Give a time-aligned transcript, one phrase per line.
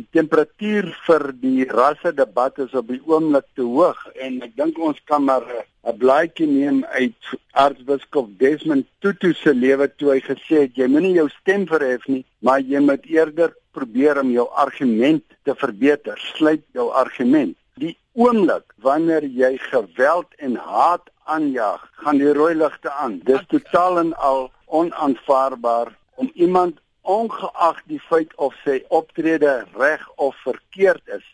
[0.00, 4.78] Die temperatuur vir die rasse debat is op die oomblik te hoog en ek dink
[4.86, 7.32] ons kan maar 'n blaadjie neem uit
[7.64, 12.24] Aartsbiskop Desmond Tutu se lewe toe hy gesê het jy moenie jou stem verhef nie,
[12.40, 16.16] maar jy moet eerder probeer om jou argument te verbeter.
[16.36, 17.56] Sluit jou argument.
[17.76, 23.20] Die oomblik wanneer jy geweld en haat aanjaag, gaan die rooi ligte aan.
[23.28, 30.36] Dis totaal en al onaanvaarbaar om iemand ongeag die feit of sy optrede reg of
[30.44, 31.24] verkeerd is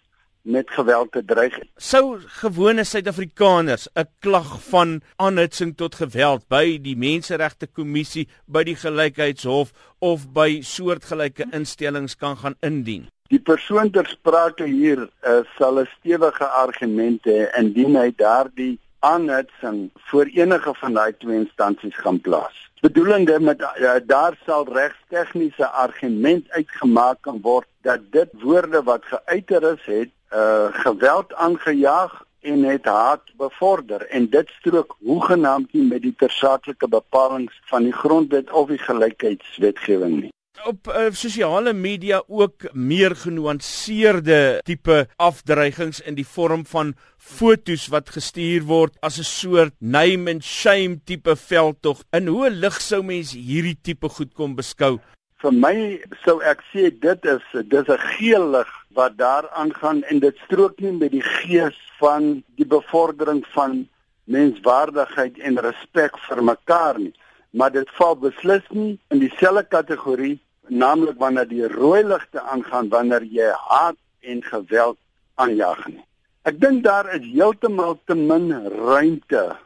[0.49, 1.59] met geweld te dreig.
[1.77, 8.77] Sou gewone Suid-Afrikaners 'n klag van aanhitsing tot geweld by die Menseregte Kommissie, by die
[8.77, 13.09] Gelykheidshof of by soortgelyke instellings kan gaan indien?
[13.29, 19.91] Die persoon ter sprake hier uh, sal 'n stewige argument hê indien hy daardie aanhitsing
[19.95, 22.71] voor enige van daai twee instansies gaan plaas.
[22.81, 29.63] Bedoelende met uh, daar sal regstegniese argument uitgemaak kan word dat dit woorde wat geuiter
[29.73, 34.07] is het uh, geweld aangejaag en het haat bevorder.
[34.07, 40.21] En dit strook hoegenaamd nie met die tersaaklike bepalinge van die grondwet of die gelykheidswetgewing
[40.21, 40.33] nie
[40.67, 48.11] op uh, sosiale media ook meer genuanceerde tipe afdreigings in die vorm van fotos wat
[48.15, 52.03] gestuur word as 'n soort name and shame tipe veldtog.
[52.13, 54.99] In hoe lig sou mens hierdie tipe goed kom beskou?
[55.43, 60.19] Vir my sou ek sê dit is dis 'n geel lig wat daar aangaan en
[60.19, 63.89] dit strook nie met die gees van die bevordering van
[64.25, 67.15] menswaardigheid en respek vir mekaar nie
[67.51, 70.39] maar dit val beslis nie in dieselfde kategorie
[70.71, 74.99] naamlik wanneer die rooi ligte aangaan wanneer jy haat en geweld
[75.35, 76.05] aanjaag nie.
[76.49, 79.57] Ek dink daar is heeltemal te min ruimte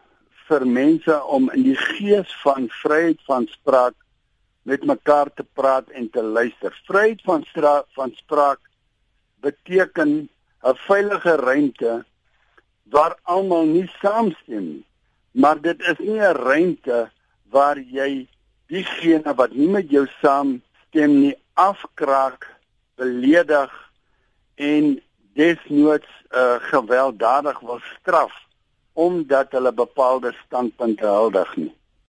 [0.49, 3.95] vir mense om in die gees van vryheid van spraak
[4.69, 6.75] met mekaar te praat en te luister.
[6.87, 8.61] Vryheid van straat van spraak
[9.43, 10.29] beteken
[10.63, 12.05] 'n veilige ruimte
[12.95, 14.87] waar almal nie saamstem nie.
[15.33, 17.11] Maar dit is nie 'n ruimte
[17.51, 18.29] waar jy
[18.67, 22.45] diegene wat nie met jou saam stem nie afkraak,
[23.01, 23.73] beledig
[24.61, 24.99] en
[25.33, 28.33] desnoods uh, gewelddadig wil straf
[28.93, 31.73] omdat hulle bepaalde standpunte huldig nie.